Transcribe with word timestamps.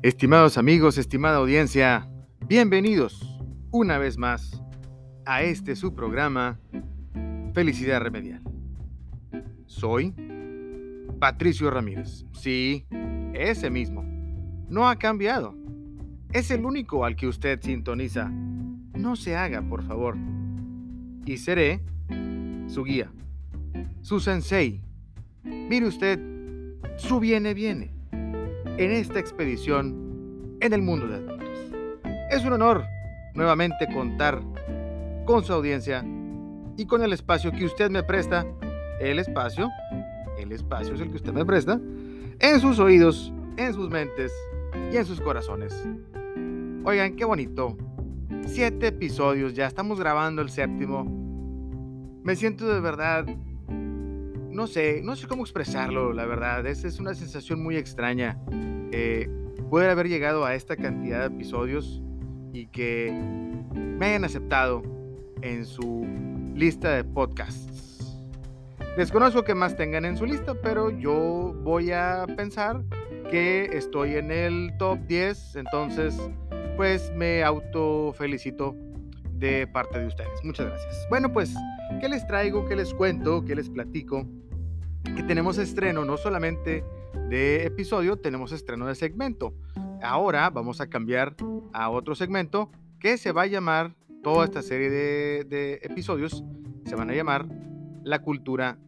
Estimados 0.00 0.58
amigos, 0.58 0.96
estimada 0.96 1.38
audiencia, 1.38 2.08
bienvenidos 2.46 3.36
una 3.72 3.98
vez 3.98 4.16
más 4.16 4.62
a 5.26 5.42
este 5.42 5.74
su 5.74 5.92
programa 5.92 6.60
Felicidad 7.52 8.00
Remedial. 8.00 8.40
Soy 9.66 10.14
Patricio 11.18 11.68
Ramírez. 11.72 12.24
Sí, 12.32 12.86
ese 13.34 13.70
mismo. 13.70 14.04
No 14.68 14.88
ha 14.88 15.00
cambiado. 15.00 15.56
Es 16.32 16.52
el 16.52 16.64
único 16.64 17.04
al 17.04 17.16
que 17.16 17.26
usted 17.26 17.60
sintoniza. 17.60 18.28
No 18.28 19.16
se 19.16 19.34
haga, 19.34 19.62
por 19.62 19.82
favor. 19.82 20.16
Y 21.26 21.38
seré 21.38 21.82
su 22.68 22.84
guía, 22.84 23.10
su 24.02 24.20
sensei. 24.20 24.80
Mire 25.42 25.88
usted, 25.88 26.20
su 26.98 27.18
viene 27.18 27.52
viene 27.52 27.97
en 28.78 28.92
esta 28.92 29.18
expedición 29.18 30.56
en 30.60 30.72
el 30.72 30.82
mundo 30.82 31.08
de 31.08 31.16
adultos. 31.16 31.48
Es 32.30 32.44
un 32.44 32.52
honor 32.52 32.84
nuevamente 33.34 33.88
contar 33.92 34.40
con 35.24 35.44
su 35.44 35.52
audiencia 35.52 36.04
y 36.76 36.86
con 36.86 37.02
el 37.02 37.12
espacio 37.12 37.50
que 37.50 37.64
usted 37.64 37.90
me 37.90 38.04
presta, 38.04 38.46
el 39.00 39.18
espacio, 39.18 39.68
el 40.38 40.52
espacio 40.52 40.94
es 40.94 41.00
el 41.00 41.10
que 41.10 41.16
usted 41.16 41.32
me 41.32 41.44
presta, 41.44 41.80
en 42.38 42.60
sus 42.60 42.78
oídos, 42.78 43.32
en 43.56 43.74
sus 43.74 43.90
mentes 43.90 44.32
y 44.92 44.96
en 44.96 45.04
sus 45.04 45.20
corazones. 45.20 45.74
Oigan, 46.84 47.16
qué 47.16 47.24
bonito. 47.24 47.76
Siete 48.46 48.88
episodios, 48.88 49.54
ya 49.54 49.66
estamos 49.66 49.98
grabando 49.98 50.40
el 50.40 50.50
séptimo. 50.50 51.04
Me 52.22 52.36
siento 52.36 52.72
de 52.72 52.80
verdad, 52.80 53.26
no 54.58 54.66
sé, 54.66 55.02
no 55.04 55.14
sé 55.14 55.28
cómo 55.28 55.44
expresarlo, 55.44 56.12
la 56.12 56.26
verdad. 56.26 56.66
Esa 56.66 56.88
es 56.88 56.98
una 56.98 57.14
sensación 57.14 57.62
muy 57.62 57.76
extraña. 57.76 58.36
Eh, 58.90 59.30
poder 59.70 59.88
haber 59.88 60.08
llegado 60.08 60.44
a 60.44 60.56
esta 60.56 60.76
cantidad 60.76 61.20
de 61.20 61.26
episodios 61.36 62.02
y 62.52 62.66
que 62.66 63.12
me 63.72 64.06
hayan 64.06 64.24
aceptado 64.24 64.82
en 65.42 65.64
su 65.64 66.04
lista 66.56 66.90
de 66.90 67.04
podcasts. 67.04 68.18
Desconozco 68.96 69.44
que 69.44 69.54
más 69.54 69.76
tengan 69.76 70.04
en 70.04 70.16
su 70.16 70.26
lista, 70.26 70.54
pero 70.60 70.90
yo 70.90 71.54
voy 71.62 71.92
a 71.92 72.26
pensar 72.36 72.82
que 73.30 73.70
estoy 73.72 74.16
en 74.16 74.32
el 74.32 74.72
top 74.76 74.98
10, 75.06 75.54
entonces 75.54 76.18
pues 76.76 77.12
me 77.14 77.44
auto 77.44 78.12
felicito 78.12 78.74
de 79.34 79.68
parte 79.68 80.00
de 80.00 80.06
ustedes. 80.08 80.42
Muchas 80.42 80.66
gracias. 80.66 81.06
Bueno, 81.10 81.32
pues, 81.32 81.54
¿qué 82.00 82.08
les 82.08 82.26
traigo? 82.26 82.66
¿Qué 82.66 82.74
les 82.74 82.92
cuento? 82.92 83.44
¿Qué 83.44 83.54
les 83.54 83.70
platico? 83.70 84.26
Tenemos 85.26 85.58
estreno 85.58 86.06
no 86.06 86.16
solamente 86.16 86.84
de 87.28 87.66
episodio, 87.66 88.16
tenemos 88.16 88.52
estreno 88.52 88.86
de 88.86 88.94
segmento. 88.94 89.52
Ahora 90.02 90.48
vamos 90.48 90.80
a 90.80 90.88
cambiar 90.88 91.36
a 91.72 91.90
otro 91.90 92.14
segmento 92.14 92.70
que 92.98 93.18
se 93.18 93.32
va 93.32 93.42
a 93.42 93.46
llamar, 93.46 93.94
toda 94.22 94.46
esta 94.46 94.62
serie 94.62 94.88
de, 94.90 95.80
episodios 95.82 96.42
se 96.84 96.94
van 96.94 97.10
a 97.10 97.14
llamar 97.14 97.46
La 98.04 98.20
cultura 98.20 98.78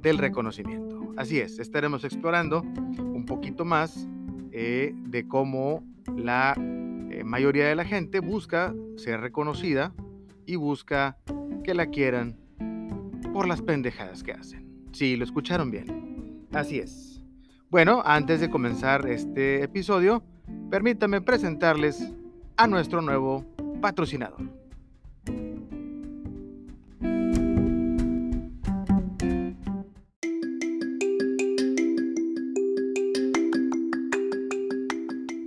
del 0.00 0.18
reconocimiento. 0.18 1.12
Así 1.16 1.40
es, 1.40 1.58
estaremos 1.58 2.04
explorando 2.04 2.60
un 2.62 3.26
poquito 3.26 3.64
más 3.64 4.06
eh, 4.52 4.94
de 4.94 5.26
cómo 5.26 5.82
la 6.16 6.54
eh, 6.56 7.24
mayoría 7.24 7.66
de 7.66 7.74
la 7.74 7.84
gente 7.84 8.20
busca 8.20 8.72
ser 8.96 9.20
reconocida 9.20 9.92
y 10.46 10.56
busca 10.56 11.18
que 11.64 11.74
la 11.74 11.86
quieran 11.86 12.38
por 13.32 13.48
las 13.48 13.62
pendejadas 13.62 14.22
que 14.22 14.32
hacen. 14.32 14.61
Sí, 14.92 15.16
lo 15.16 15.24
escucharon 15.24 15.70
bien. 15.70 16.46
Así 16.52 16.78
es. 16.78 17.22
Bueno, 17.70 18.02
antes 18.04 18.40
de 18.40 18.50
comenzar 18.50 19.08
este 19.08 19.62
episodio, 19.62 20.22
permítame 20.70 21.22
presentarles 21.22 22.12
a 22.58 22.66
nuestro 22.66 23.00
nuevo 23.00 23.46
patrocinador. 23.80 24.42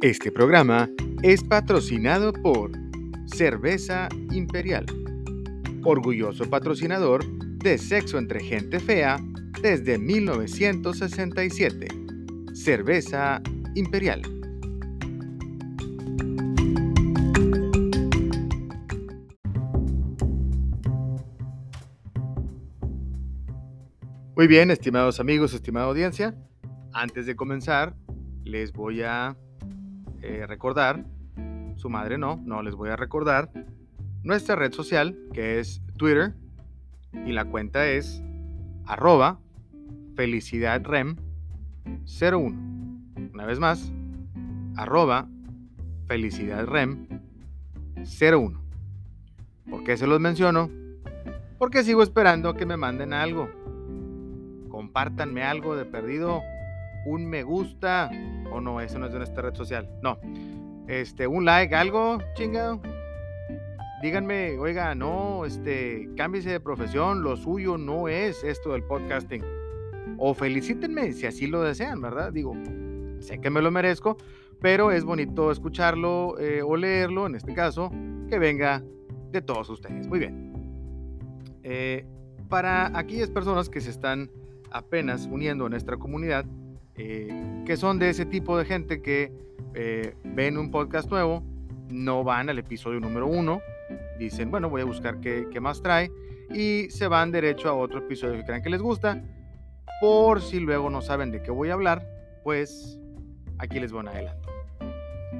Este 0.02 0.32
programa 0.32 0.90
es 1.22 1.44
patrocinado 1.44 2.34
por 2.34 2.72
Cerveza 3.28 4.10
Imperial, 4.32 4.86
orgulloso 5.84 6.50
patrocinador 6.50 7.26
de 7.60 7.78
Sexo 7.78 8.18
entre 8.18 8.40
Gente 8.40 8.80
Fea 8.80 9.18
desde 9.62 9.98
1967. 9.98 11.88
Cerveza 12.54 13.42
Imperial. 13.76 14.22
Muy 24.36 24.48
bien, 24.48 24.70
estimados 24.70 25.20
amigos, 25.22 25.54
estimada 25.54 25.86
audiencia, 25.86 26.36
antes 26.92 27.26
de 27.26 27.38
comenzar, 27.38 27.96
les 28.44 28.74
voy 28.74 29.02
a 29.02 29.38
eh, 30.22 30.46
recordar, 30.46 31.06
su 31.78 31.90
madre 31.90 32.18
no, 32.18 32.42
no 32.44 32.62
les 32.62 32.76
voy 32.76 32.90
a 32.90 32.98
recordar, 32.98 33.50
nuestra 34.24 34.56
red 34.56 34.74
social 34.74 35.18
que 35.34 35.60
es 35.60 35.82
Twitter 35.98 36.34
y 37.26 37.32
la 37.32 37.46
cuenta 37.46 37.88
es 37.88 38.22
arroba 38.86 39.40
felicidadrem 40.16 41.16
01. 42.22 42.58
Una 43.34 43.46
vez 43.46 43.60
más, 43.60 43.92
arroba 44.76 45.28
felicidadrem 46.08 47.08
01. 47.98 48.62
¿Por 49.70 49.84
qué 49.84 49.98
se 49.98 50.08
los 50.08 50.20
menciono? 50.20 50.70
Porque 51.58 51.84
sigo 51.84 52.04
esperando 52.04 52.54
que 52.54 52.66
me 52.66 52.78
manden 52.78 53.14
algo. 53.14 53.50
Compártanme 54.70 55.44
algo 55.44 55.76
de 55.76 55.86
perdido 55.86 56.42
un 57.06 57.28
me 57.28 57.44
gusta 57.44 58.10
o 58.52 58.60
no, 58.60 58.82
eso 58.82 59.00
no 59.00 59.06
es 59.06 59.12
de 59.14 59.20
nuestra 59.20 59.44
red 59.44 59.56
social. 59.56 59.90
No. 60.02 60.20
Este, 60.88 61.28
un 61.28 61.46
like, 61.46 61.74
algo, 61.74 62.18
chingado. 62.34 62.82
Díganme, 64.02 64.58
oiga, 64.60 64.94
no, 64.94 65.46
este, 65.46 66.10
cámbiese 66.18 66.52
de 66.52 66.60
profesión, 66.60 67.24
lo 67.24 67.38
suyo 67.38 67.78
no 67.78 68.08
es 68.08 68.44
esto 68.44 68.74
del 68.74 68.84
podcasting. 68.84 69.44
O 70.18 70.34
felicítenme 70.34 71.12
si 71.14 71.26
así 71.26 71.48
lo 71.48 71.62
desean, 71.62 72.02
¿verdad? 72.02 72.32
Digo, 72.32 72.54
sé 73.20 73.40
que 73.40 73.50
me 73.50 73.62
lo 73.62 73.72
merezco, 73.72 74.18
pero 74.62 74.92
es 74.92 75.04
bonito 75.04 75.52
escucharlo 75.52 76.40
eh, 76.40 76.62
o 76.62 76.76
leerlo, 76.76 77.28
en 77.28 77.36
este 77.36 77.54
caso, 77.54 77.92
que 78.30 78.40
venga 78.40 78.84
de 79.32 79.42
todos 79.42 79.70
ustedes. 79.70 80.08
Muy 80.08 80.20
bien. 80.20 80.54
Eh, 81.64 82.06
para 82.50 82.98
aquellas 82.98 83.30
personas 83.30 83.70
que 83.70 83.82
se 83.82 83.90
están 83.90 84.30
apenas 84.72 85.28
uniendo 85.28 85.66
a 85.66 85.70
nuestra 85.70 85.98
comunidad, 85.98 86.46
eh, 86.96 87.64
que 87.66 87.76
son 87.76 88.00
de 88.00 88.10
ese 88.10 88.26
tipo 88.26 88.58
de 88.58 88.66
gente 88.66 89.02
que 89.02 89.32
ven 90.24 90.58
un 90.58 90.72
podcast 90.72 91.10
nuevo, 91.10 91.44
no 91.90 92.24
van 92.24 92.50
al 92.50 92.60
episodio 92.60 93.02
número 93.02 93.28
uno, 93.28 93.60
dicen, 94.18 94.50
bueno, 94.50 94.70
voy 94.70 94.82
a 94.82 94.86
buscar 94.86 95.20
qué, 95.20 95.48
qué 95.52 95.60
más 95.60 95.82
trae, 95.82 96.10
y 96.54 96.90
se 96.90 97.08
van 97.08 97.32
derecho 97.32 97.70
a 97.70 97.74
otro 97.74 98.00
episodio 98.00 98.38
que 98.38 98.46
crean 98.46 98.62
que 98.62 98.70
les 98.70 98.82
gusta. 98.82 99.22
Por 100.02 100.42
si 100.42 100.60
luego 100.60 100.90
no 100.90 101.02
saben 101.02 101.32
de 101.32 101.42
qué 101.42 101.52
voy 101.52 101.70
a 101.70 101.74
hablar, 101.74 102.08
pues 102.44 103.00
aquí 103.58 103.80
les 103.80 103.92
voy 103.92 104.02
en 104.02 104.08
adelanto. 104.10 104.50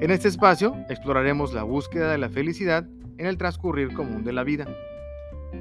En 0.00 0.10
este 0.10 0.28
espacio 0.28 0.76
exploraremos 0.88 1.52
la 1.54 1.62
búsqueda 1.62 2.10
de 2.10 2.18
la 2.18 2.28
felicidad 2.28 2.86
en 3.18 3.26
el 3.26 3.38
transcurrir 3.38 3.92
común 3.94 4.24
de 4.24 4.32
la 4.32 4.44
vida. 4.44 4.66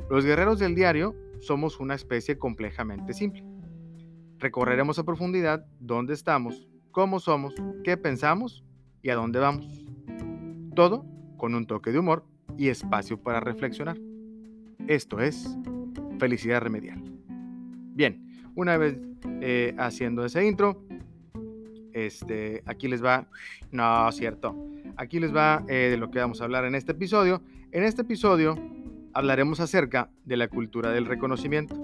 Los 0.09 0.25
guerreros 0.25 0.59
del 0.59 0.75
diario 0.75 1.15
somos 1.39 1.79
una 1.79 1.95
especie 1.95 2.37
complejamente 2.37 3.13
simple 3.13 3.45
Recorreremos 4.39 4.99
a 4.99 5.03
profundidad 5.03 5.65
dónde 5.79 6.13
estamos, 6.13 6.67
cómo 6.91 7.19
somos, 7.19 7.55
qué 7.83 7.97
pensamos 7.97 8.63
y 9.01 9.09
a 9.09 9.15
dónde 9.15 9.39
vamos. 9.39 9.85
Todo 10.75 11.05
con 11.37 11.55
un 11.55 11.65
toque 11.65 11.91
de 11.91 11.99
humor 11.99 12.25
y 12.57 12.67
espacio 12.67 13.21
para 13.21 13.39
reflexionar. 13.39 13.97
Esto 14.87 15.19
es 15.19 15.57
Felicidad 16.19 16.61
Remedial. 16.61 17.01
Bien, 17.93 18.34
una 18.55 18.77
vez 18.77 18.97
eh, 19.41 19.75
haciendo 19.77 20.25
ese 20.25 20.45
intro, 20.45 20.83
este, 21.93 22.63
aquí 22.65 22.87
les 22.87 23.03
va, 23.03 23.27
no, 23.71 24.11
cierto, 24.11 24.55
aquí 24.97 25.19
les 25.19 25.35
va 25.35 25.63
eh, 25.67 25.89
de 25.91 25.97
lo 25.97 26.11
que 26.11 26.19
vamos 26.19 26.41
a 26.41 26.45
hablar 26.45 26.65
en 26.65 26.75
este 26.75 26.91
episodio. 26.91 27.41
En 27.71 27.83
este 27.83 28.01
episodio 28.01 28.57
hablaremos 29.13 29.59
acerca 29.59 30.09
de 30.25 30.37
la 30.37 30.47
cultura 30.47 30.91
del 30.91 31.05
reconocimiento 31.05 31.75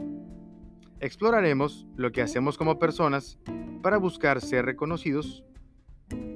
exploraremos 1.02 1.88
lo 1.98 2.12
que 2.12 2.22
hacemos 2.22 2.58
como 2.58 2.80
personas 2.80 3.40
para 3.82 3.98
buscar 3.98 4.40
ser 4.40 4.66
reconocidos 4.66 5.44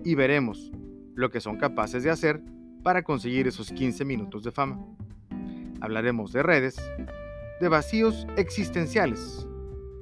y 0.04 0.16
veremos 0.16 0.72
lo 1.14 1.30
que 1.30 1.40
son 1.40 1.58
capaces 1.58 2.04
de 2.04 2.10
hacer 2.10 2.42
para 2.84 3.04
conseguir 3.04 3.48
esos 3.48 3.72
15 3.72 4.04
minutos 4.06 4.44
de 4.44 4.52
fama. 4.52 4.84
Hablaremos 5.81 6.34
de 6.34 6.44
redes, 6.44 6.76
de 7.62 7.70
vacíos 7.70 8.26
existenciales 8.38 9.48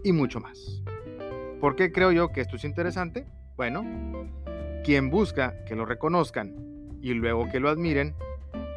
y 0.03 0.11
mucho 0.11 0.39
más. 0.39 0.81
¿Por 1.59 1.75
qué 1.75 1.91
creo 1.91 2.11
yo 2.11 2.31
que 2.31 2.41
esto 2.41 2.57
es 2.57 2.65
interesante? 2.65 3.25
Bueno, 3.55 3.83
Quien 4.83 5.09
busca 5.09 5.63
que 5.63 5.75
lo 5.75 5.85
reconozcan 5.85 6.53
y 7.01 7.13
luego 7.13 7.49
que 7.49 7.61
lo 7.61 7.69
admiren, 7.69 8.15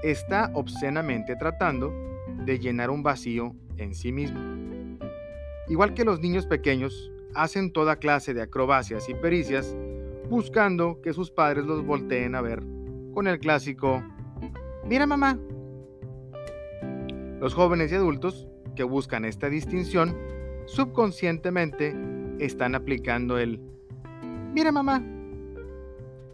está 0.05 0.53
obscenamente 0.55 1.35
tratando 1.35 1.93
de 2.45 2.61
llenar 2.61 2.91
un 2.91 3.03
vacío 3.03 3.57
en 3.77 3.93
sí 3.93 4.13
mismo. 4.13 4.39
Igual 5.69 5.95
que 5.95 6.05
los 6.05 6.21
niños 6.21 6.47
pequeños, 6.47 7.11
hacen 7.35 7.73
toda 7.73 7.97
clase 7.97 8.35
de 8.35 8.43
acrobacias 8.43 9.09
y 9.09 9.15
pericias 9.15 9.77
buscando 10.31 11.01
que 11.03 11.13
sus 11.13 11.31
padres 11.31 11.65
los 11.65 11.85
volteen 11.85 12.35
a 12.35 12.41
ver 12.41 12.63
con 13.13 13.27
el 13.27 13.39
clásico, 13.39 14.03
mira 14.85 15.07
mamá. 15.07 15.39
Los 17.41 17.53
jóvenes 17.55 17.91
y 17.91 17.97
adultos 17.97 18.47
que 18.77 18.85
buscan 18.85 19.25
esta 19.25 19.49
distinción 19.49 20.17
subconscientemente 20.67 21.97
están 22.39 22.75
aplicando 22.75 23.39
el, 23.39 23.61
mira 24.53 24.71
mamá, 24.73 25.03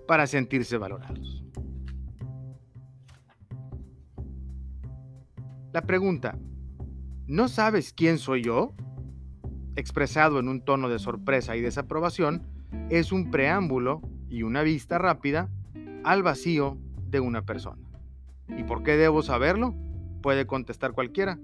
para 0.06 0.26
sentirse 0.26 0.76
valorados. 0.76 1.44
La 5.72 5.82
pregunta, 5.82 6.38
¿no 7.26 7.48
sabes 7.48 7.92
quién 7.92 8.18
soy 8.18 8.42
yo? 8.42 8.74
expresado 9.76 10.38
en 10.38 10.48
un 10.48 10.60
tono 10.60 10.88
de 10.88 10.98
sorpresa 10.98 11.56
y 11.56 11.60
desaprobación, 11.60 12.42
es 12.90 13.12
un 13.12 13.30
preámbulo 13.30 14.02
y 14.28 14.42
una 14.42 14.62
vista 14.62 14.98
rápida 14.98 15.48
al 16.04 16.22
vacío 16.22 16.78
de 17.08 17.20
una 17.20 17.42
persona. 17.42 17.82
¿Y 18.48 18.64
por 18.64 18.82
qué 18.82 18.96
debo 18.96 19.22
saberlo? 19.22 19.74
Puede 20.22 20.46
contestar 20.46 20.92
cualquiera, 20.92 21.38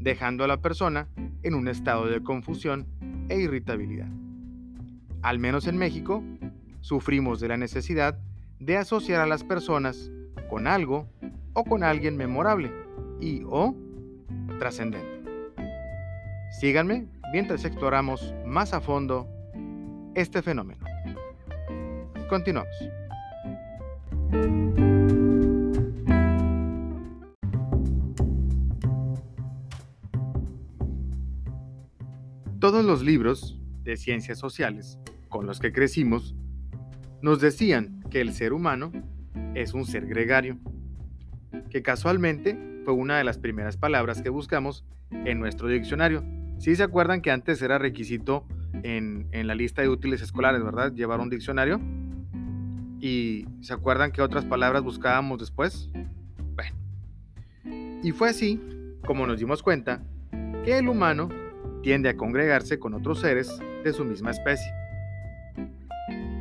dejando 0.00 0.44
a 0.44 0.48
la 0.48 0.60
persona 0.60 1.08
en 1.42 1.54
un 1.54 1.68
estado 1.68 2.06
de 2.06 2.22
confusión 2.22 2.86
e 3.28 3.38
irritabilidad. 3.40 4.08
Al 5.22 5.38
menos 5.38 5.66
en 5.66 5.76
México, 5.76 6.22
sufrimos 6.80 7.40
de 7.40 7.48
la 7.48 7.56
necesidad 7.56 8.18
de 8.60 8.76
asociar 8.76 9.20
a 9.20 9.26
las 9.26 9.44
personas 9.44 10.10
con 10.48 10.66
algo 10.66 11.08
o 11.52 11.64
con 11.64 11.82
alguien 11.82 12.16
memorable 12.16 12.72
y 13.20 13.42
o 13.46 13.74
trascendente. 14.58 15.22
Síganme 16.60 17.06
mientras 17.32 17.64
exploramos 17.64 18.34
más 18.46 18.72
a 18.72 18.80
fondo 18.80 19.28
este 20.14 20.42
fenómeno. 20.42 20.84
Continuamos. 22.28 22.68
Los 32.86 33.02
libros 33.02 33.58
de 33.82 33.96
ciencias 33.96 34.38
sociales 34.38 34.98
con 35.28 35.46
los 35.46 35.60
que 35.60 35.72
crecimos 35.72 36.34
nos 37.22 37.40
decían 37.40 38.02
que 38.10 38.20
el 38.20 38.32
ser 38.32 38.52
humano 38.52 38.92
es 39.54 39.74
un 39.74 39.84
ser 39.84 40.06
gregario, 40.06 40.58
que 41.70 41.82
casualmente 41.82 42.58
fue 42.84 42.94
una 42.94 43.18
de 43.18 43.24
las 43.24 43.38
primeras 43.38 43.76
palabras 43.76 44.22
que 44.22 44.30
buscamos 44.30 44.84
en 45.10 45.38
nuestro 45.40 45.68
diccionario 45.68 46.24
Sí 46.58 46.74
se 46.74 46.82
acuerdan 46.82 47.22
que 47.22 47.30
antes 47.30 47.62
era 47.62 47.78
requisito 47.78 48.44
en, 48.82 49.28
la 49.32 49.54
lista 49.54 49.80
de 49.82 49.88
útiles 49.88 50.20
escolares, 50.20 50.62
¿verdad? 50.62 50.92
Llevar 50.92 51.20
un 51.20 51.30
diccionario. 51.30 51.80
¿Y 53.00 53.46
se 53.60 53.72
acuerdan 53.72 54.10
qué 54.10 54.22
otras 54.22 54.44
palabras 54.44 54.82
buscábamos 54.82 55.38
después? 55.38 55.88
Bueno. 56.56 56.76
Y 58.02 58.10
fue 58.10 58.30
así 58.30 58.60
como 59.06 59.26
nos 59.26 59.38
dimos 59.38 59.62
cuenta 59.62 60.02
que 60.64 60.78
el 60.78 60.88
humano 60.88 61.28
tiende 61.88 62.10
a 62.10 62.18
congregarse 62.18 62.78
con 62.78 62.92
otros 62.92 63.20
seres 63.20 63.62
de 63.82 63.94
su 63.94 64.04
misma 64.04 64.30
especie. 64.30 64.70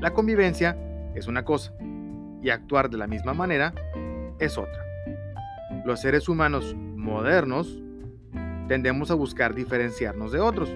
La 0.02 0.12
convivencia 0.12 0.78
es 1.16 1.28
una 1.28 1.46
cosa 1.46 1.72
y 2.42 2.50
actuar 2.50 2.90
de 2.90 2.98
la 2.98 3.08
misma 3.08 3.34
manera 3.34 3.74
es 4.40 4.58
otra. 4.58 4.84
Los 5.86 6.02
seres 6.02 6.28
humanos 6.28 6.76
modernos 6.76 7.82
tendemos 8.68 9.10
a 9.10 9.14
buscar 9.14 9.56
diferenciarnos 9.56 10.34
de 10.34 10.42
otros. 10.42 10.70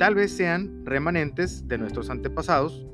Tal 0.00 0.16
vez 0.16 0.36
sean 0.36 0.84
remanentes 0.84 1.68
de 1.68 1.78
nuestros 1.78 2.10
antepasados, 2.10 2.84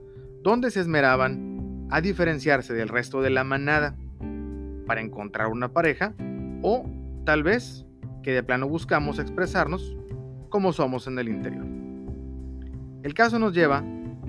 donde 0.43 0.71
se 0.71 0.81
esmeraban 0.81 1.89
a 1.91 2.03
diferenciarse 2.03 2.75
del 2.75 2.91
resto 2.91 3.23
de 3.23 3.31
la 3.31 3.43
manada 3.43 3.97
para 4.85 5.01
encontrar 5.01 5.47
una 5.47 5.73
pareja, 5.73 6.13
o 6.61 6.85
tal 7.25 7.43
vez 7.43 7.87
que 8.23 8.33
de 8.33 8.43
plano 8.43 8.69
buscamos 8.69 9.19
expresarnos 9.19 9.97
como 10.51 10.73
somos 10.73 11.07
en 11.07 11.19
el 11.19 11.29
interior. 11.29 11.65
El 13.03 13.15
caso 13.15 13.39
nos 13.39 13.55
lleva 13.55 13.83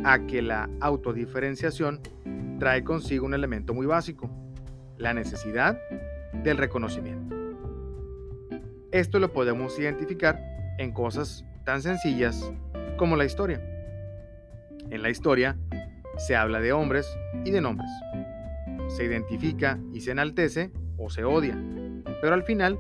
a 0.05 0.25
que 0.25 0.41
la 0.41 0.69
autodiferenciación 0.79 1.99
trae 2.59 2.83
consigo 2.83 3.25
un 3.25 3.33
elemento 3.33 3.73
muy 3.73 3.85
básico, 3.85 4.29
la 4.97 5.13
necesidad 5.13 5.77
del 6.43 6.57
reconocimiento. 6.57 7.35
Esto 8.91 9.19
lo 9.19 9.33
podemos 9.33 9.77
identificar 9.79 10.39
en 10.77 10.91
cosas 10.93 11.43
tan 11.65 11.81
sencillas 11.81 12.51
como 12.97 13.15
la 13.15 13.25
historia. 13.25 13.61
En 14.89 15.01
la 15.01 15.09
historia 15.09 15.57
se 16.17 16.35
habla 16.35 16.59
de 16.59 16.71
hombres 16.71 17.07
y 17.43 17.51
de 17.51 17.61
nombres. 17.61 17.89
Se 18.89 19.05
identifica 19.05 19.79
y 19.93 20.01
se 20.01 20.11
enaltece 20.11 20.71
o 20.97 21.09
se 21.09 21.23
odia, 21.23 21.57
pero 22.21 22.33
al 22.33 22.43
final 22.43 22.77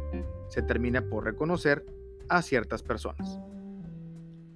se 0.49 0.61
termina 0.61 1.01
por 1.01 1.23
reconocer 1.23 1.85
a 2.31 2.41
ciertas 2.41 2.81
personas. 2.81 3.39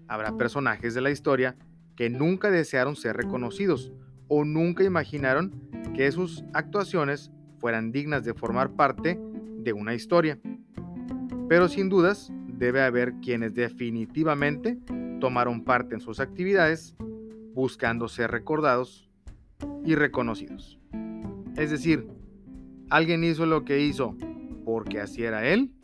Habrá 0.07 0.37
personajes 0.37 0.93
de 0.93 1.01
la 1.01 1.11
historia 1.11 1.57
que 1.95 2.09
nunca 2.09 2.49
desearon 2.49 2.95
ser 2.95 3.17
reconocidos 3.17 3.91
o 4.27 4.45
nunca 4.45 4.83
imaginaron 4.83 5.51
que 5.93 6.09
sus 6.11 6.43
actuaciones 6.53 7.31
fueran 7.59 7.91
dignas 7.91 8.23
de 8.23 8.33
formar 8.33 8.71
parte 8.71 9.19
de 9.59 9.73
una 9.73 9.93
historia. 9.93 10.39
Pero 11.49 11.67
sin 11.67 11.89
dudas, 11.89 12.31
debe 12.47 12.81
haber 12.81 13.13
quienes 13.21 13.53
definitivamente 13.53 14.79
tomaron 15.19 15.63
parte 15.63 15.95
en 15.95 16.01
sus 16.01 16.19
actividades 16.19 16.95
buscando 17.53 18.07
ser 18.07 18.31
recordados 18.31 19.09
y 19.83 19.95
reconocidos. 19.95 20.79
Es 21.57 21.71
decir, 21.71 22.07
alguien 22.89 23.23
hizo 23.23 23.45
lo 23.45 23.65
que 23.65 23.81
hizo 23.81 24.15
porque 24.63 25.01
así 25.01 25.23
era 25.23 25.45
él, 25.45 25.74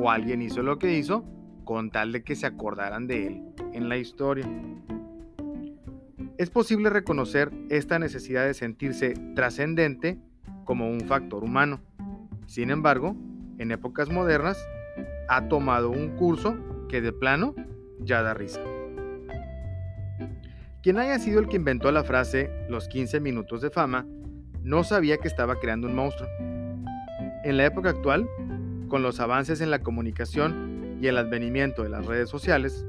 o 0.00 0.10
alguien 0.10 0.42
hizo 0.42 0.62
lo 0.62 0.78
que 0.78 0.96
hizo 0.96 1.24
con 1.64 1.90
tal 1.90 2.12
de 2.12 2.22
que 2.22 2.34
se 2.34 2.46
acordaran 2.46 3.06
de 3.06 3.26
él 3.26 3.42
en 3.72 3.88
la 3.88 3.96
historia. 3.96 4.46
Es 6.38 6.50
posible 6.50 6.90
reconocer 6.90 7.52
esta 7.70 7.98
necesidad 7.98 8.46
de 8.46 8.54
sentirse 8.54 9.14
trascendente 9.34 10.18
como 10.64 10.90
un 10.90 11.02
factor 11.02 11.44
humano. 11.44 11.80
Sin 12.46 12.70
embargo, 12.70 13.16
en 13.58 13.70
épocas 13.70 14.10
modernas, 14.10 14.58
ha 15.28 15.48
tomado 15.48 15.90
un 15.90 16.16
curso 16.16 16.56
que 16.88 17.00
de 17.00 17.12
plano 17.12 17.54
ya 18.00 18.22
da 18.22 18.34
risa. 18.34 18.60
Quien 20.82 20.98
haya 20.98 21.18
sido 21.18 21.38
el 21.38 21.48
que 21.48 21.56
inventó 21.56 21.92
la 21.92 22.02
frase 22.02 22.50
los 22.68 22.88
15 22.88 23.20
minutos 23.20 23.60
de 23.60 23.70
fama, 23.70 24.04
no 24.62 24.82
sabía 24.84 25.18
que 25.18 25.28
estaba 25.28 25.60
creando 25.60 25.86
un 25.86 25.94
monstruo. 25.94 26.28
En 27.44 27.56
la 27.56 27.66
época 27.66 27.90
actual, 27.90 28.28
con 28.92 29.02
los 29.02 29.20
avances 29.20 29.62
en 29.62 29.70
la 29.70 29.78
comunicación 29.78 30.98
y 31.00 31.06
el 31.06 31.16
advenimiento 31.16 31.82
de 31.82 31.88
las 31.88 32.04
redes 32.04 32.28
sociales, 32.28 32.84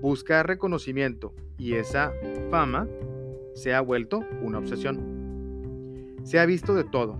buscar 0.00 0.46
reconocimiento 0.46 1.34
y 1.58 1.74
esa 1.74 2.12
fama 2.48 2.86
se 3.54 3.74
ha 3.74 3.80
vuelto 3.80 4.24
una 4.40 4.58
obsesión. 4.58 6.14
Se 6.22 6.38
ha 6.38 6.46
visto 6.46 6.76
de 6.76 6.84
todo, 6.84 7.16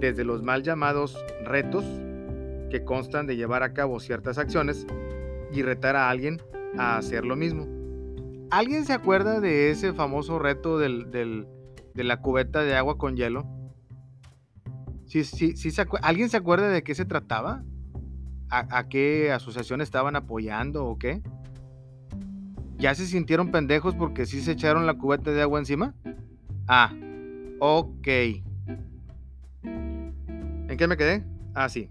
desde 0.00 0.24
los 0.24 0.42
mal 0.42 0.64
llamados 0.64 1.16
retos 1.44 1.84
que 2.68 2.82
constan 2.84 3.28
de 3.28 3.36
llevar 3.36 3.62
a 3.62 3.74
cabo 3.74 4.00
ciertas 4.00 4.38
acciones 4.38 4.84
y 5.52 5.62
retar 5.62 5.94
a 5.94 6.10
alguien 6.10 6.42
a 6.76 6.96
hacer 6.96 7.24
lo 7.24 7.36
mismo. 7.36 7.68
¿Alguien 8.50 8.84
se 8.86 8.92
acuerda 8.92 9.38
de 9.38 9.70
ese 9.70 9.92
famoso 9.92 10.40
reto 10.40 10.78
de 10.78 11.46
la 11.94 12.20
cubeta 12.22 12.64
de 12.64 12.74
agua 12.74 12.98
con 12.98 13.14
hielo? 13.14 13.46
¿Sí, 15.12 15.54
¿Alguien 16.00 16.30
se 16.30 16.38
acuerda 16.38 16.70
de 16.70 16.82
qué 16.82 16.94
se 16.94 17.04
trataba? 17.04 17.62
¿A, 18.48 18.78
¿A 18.78 18.88
qué 18.88 19.30
asociación 19.30 19.82
estaban 19.82 20.16
apoyando 20.16 20.86
o 20.86 20.98
qué? 20.98 21.22
¿Ya 22.78 22.94
se 22.94 23.04
sintieron 23.04 23.50
pendejos 23.50 23.94
porque 23.94 24.24
sí 24.24 24.40
se 24.40 24.52
echaron 24.52 24.86
la 24.86 24.94
cubeta 24.94 25.30
de 25.30 25.42
agua 25.42 25.58
encima? 25.58 25.94
Ah, 26.66 26.94
ok. 27.60 28.08
¿En 29.62 30.76
qué 30.78 30.86
me 30.88 30.96
quedé? 30.96 31.22
Ah, 31.54 31.68
sí. 31.68 31.90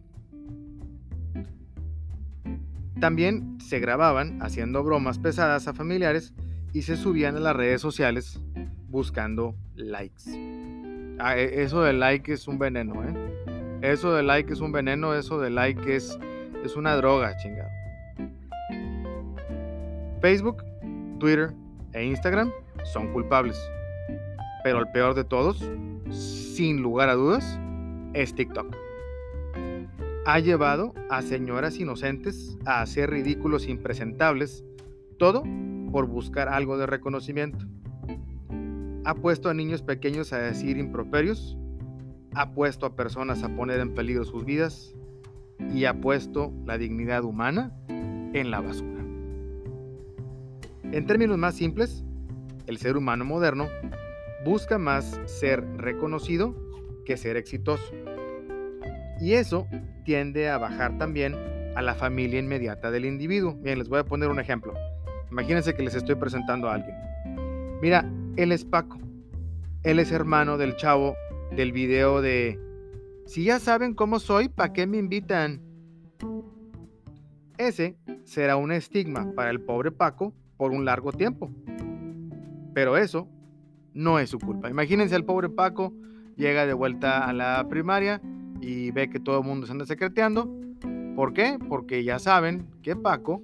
También 2.99 3.59
se 3.59 3.79
grababan 3.79 4.41
haciendo 4.41 4.83
bromas 4.83 5.19
pesadas 5.19 5.67
a 5.67 5.73
familiares 5.73 6.33
y 6.73 6.81
se 6.81 6.97
subían 6.97 7.35
a 7.35 7.39
las 7.39 7.55
redes 7.55 7.81
sociales 7.81 8.41
buscando 8.89 9.55
likes. 9.75 10.50
Ah, 11.23 11.37
e, 11.37 11.61
eso 11.61 11.83
de 11.83 11.93
like 11.93 12.33
es 12.33 12.47
un 12.47 12.57
veneno, 12.57 13.03
¿eh? 13.03 13.13
Eso 13.83 14.13
de 14.13 14.23
like 14.23 14.51
es 14.51 14.59
un 14.59 14.71
veneno, 14.71 15.13
eso 15.13 15.39
de 15.39 15.51
like 15.51 15.95
es, 15.95 16.17
es 16.63 16.75
una 16.75 16.95
droga, 16.95 17.37
chingado. 17.37 17.69
Facebook, 20.19 20.63
Twitter 21.19 21.53
e 21.93 22.05
Instagram 22.05 22.51
son 22.91 23.11
culpables. 23.13 23.57
pero 24.63 24.79
el 24.79 24.87
peor 24.91 25.15
de 25.15 25.23
todos, 25.23 25.63
sin 26.11 26.81
lugar 26.81 27.09
a 27.09 27.15
dudas, 27.15 27.59
es 28.13 28.33
TikTok. 28.35 28.75
Ha 30.25 30.39
llevado 30.39 30.93
a 31.09 31.21
señoras 31.21 31.77
inocentes 31.77 32.57
a 32.65 32.81
hacer 32.81 33.09
ridículos 33.09 33.67
impresentables, 33.67 34.63
todo 35.17 35.43
por 35.91 36.05
buscar 36.07 36.47
algo 36.49 36.77
de 36.77 36.85
reconocimiento. 36.85 37.65
Ha 39.03 39.15
puesto 39.15 39.49
a 39.49 39.53
niños 39.53 39.81
pequeños 39.81 40.31
a 40.31 40.37
decir 40.37 40.77
improperios, 40.77 41.57
ha 42.35 42.53
puesto 42.53 42.85
a 42.85 42.95
personas 42.95 43.43
a 43.43 43.49
poner 43.55 43.79
en 43.79 43.95
peligro 43.95 44.25
sus 44.25 44.45
vidas 44.45 44.95
y 45.73 45.85
ha 45.85 45.99
puesto 45.99 46.53
la 46.65 46.77
dignidad 46.77 47.23
humana 47.23 47.75
en 47.87 48.51
la 48.51 48.61
basura. 48.61 49.03
En 50.91 51.05
términos 51.07 51.37
más 51.37 51.55
simples, 51.55 52.03
el 52.67 52.77
ser 52.77 52.95
humano 52.95 53.25
moderno 53.25 53.69
busca 54.45 54.77
más 54.77 55.19
ser 55.25 55.65
reconocido 55.77 56.55
que 57.05 57.17
ser 57.17 57.37
exitoso. 57.37 57.93
Y 59.19 59.33
eso 59.33 59.67
tiende 60.03 60.49
a 60.49 60.57
bajar 60.57 60.97
también 60.97 61.35
a 61.75 61.81
la 61.81 61.95
familia 61.95 62.39
inmediata 62.39 62.91
del 62.91 63.05
individuo. 63.05 63.55
Bien, 63.55 63.79
les 63.79 63.89
voy 63.89 63.99
a 63.99 64.05
poner 64.05 64.29
un 64.29 64.39
ejemplo. 64.39 64.73
Imagínense 65.31 65.73
que 65.73 65.83
les 65.83 65.95
estoy 65.95 66.15
presentando 66.15 66.69
a 66.69 66.75
alguien. 66.75 66.95
Mira, 67.81 68.05
él 68.37 68.51
es 68.51 68.65
Paco. 68.65 68.97
Él 69.83 69.99
es 69.99 70.11
hermano 70.11 70.57
del 70.57 70.75
chavo 70.75 71.15
del 71.55 71.71
video 71.71 72.21
de 72.21 72.59
Si 73.25 73.43
ya 73.43 73.59
saben 73.59 73.93
cómo 73.93 74.19
soy, 74.19 74.49
¿para 74.49 74.73
qué 74.73 74.87
me 74.87 74.97
invitan? 74.97 75.61
Ese 77.57 77.97
será 78.23 78.55
un 78.55 78.71
estigma 78.71 79.33
para 79.35 79.49
el 79.51 79.61
pobre 79.61 79.91
Paco 79.91 80.33
por 80.57 80.71
un 80.71 80.85
largo 80.85 81.11
tiempo. 81.11 81.51
Pero 82.73 82.97
eso 82.97 83.27
no 83.93 84.19
es 84.19 84.29
su 84.29 84.39
culpa. 84.39 84.69
Imagínense 84.69 85.15
al 85.15 85.25
pobre 85.25 85.49
Paco, 85.49 85.93
llega 86.35 86.65
de 86.65 86.73
vuelta 86.73 87.25
a 87.25 87.33
la 87.33 87.67
primaria 87.67 88.21
y 88.61 88.91
ve 88.91 89.09
que 89.09 89.19
todo 89.19 89.39
el 89.39 89.45
mundo 89.45 89.65
se 89.65 89.73
anda 89.73 89.85
secreteando. 89.85 90.49
¿Por 91.15 91.33
qué? 91.33 91.59
Porque 91.67 92.03
ya 92.03 92.19
saben 92.19 92.67
que 92.81 92.95
Paco 92.95 93.43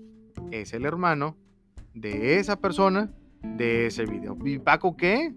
es 0.51 0.73
el 0.73 0.85
hermano 0.85 1.35
de 1.93 2.39
esa 2.39 2.59
persona 2.59 3.11
de 3.41 3.87
ese 3.87 4.05
video. 4.05 4.37
¿Y 4.45 4.59
Paco 4.59 4.95
qué? 4.95 5.33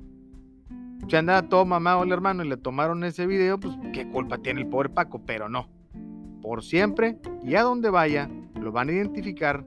Se 1.09 1.17
andaba 1.17 1.49
todo 1.49 1.65
mamado 1.65 2.03
el 2.05 2.13
hermano 2.13 2.45
y 2.45 2.49
le 2.49 2.57
tomaron 2.57 3.03
ese 3.05 3.27
video, 3.27 3.59
pues 3.59 3.75
qué 3.93 4.09
culpa 4.09 4.39
tiene 4.39 4.61
el 4.61 4.69
pobre 4.69 4.89
Paco, 4.89 5.23
pero 5.25 5.49
no. 5.49 5.69
Por 6.43 6.63
siempre 6.63 7.19
y 7.43 7.55
a 7.55 7.63
donde 7.63 7.91
vaya, 7.91 8.31
lo 8.55 8.73
van 8.73 8.89
a 8.89 8.93
identificar 8.93 9.67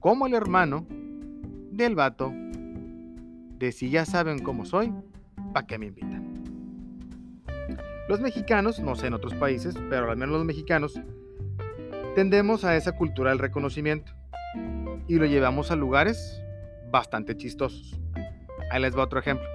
como 0.00 0.26
el 0.26 0.34
hermano 0.34 0.86
del 1.70 1.94
vato 1.94 2.32
de 3.58 3.70
si 3.72 3.90
ya 3.90 4.04
saben 4.04 4.40
cómo 4.40 4.64
soy, 4.64 4.92
¿para 5.52 5.66
qué 5.66 5.78
me 5.78 5.86
invitan? 5.86 6.42
Los 8.08 8.20
mexicanos, 8.20 8.80
no 8.80 8.96
sé 8.96 9.06
en 9.06 9.14
otros 9.14 9.34
países, 9.34 9.76
pero 9.88 10.10
al 10.10 10.16
menos 10.16 10.34
los 10.34 10.44
mexicanos, 10.44 11.00
tendemos 12.16 12.64
a 12.64 12.76
esa 12.76 12.92
cultura 12.92 13.30
del 13.30 13.38
reconocimiento 13.38 14.12
y 15.06 15.14
lo 15.14 15.26
llevamos 15.26 15.70
a 15.70 15.76
lugares 15.76 16.41
bastante 16.92 17.36
chistosos. 17.36 17.98
Ahí 18.70 18.80
les 18.80 18.96
va 18.96 19.02
otro 19.02 19.18
ejemplo. 19.18 19.46